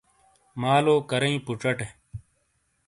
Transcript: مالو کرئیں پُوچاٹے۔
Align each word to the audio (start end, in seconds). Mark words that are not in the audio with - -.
مالو 0.61 0.95
کرئیں 1.09 1.37
پُوچاٹے۔ 1.45 1.85